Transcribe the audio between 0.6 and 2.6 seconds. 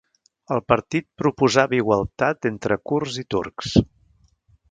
partit proposava igualtat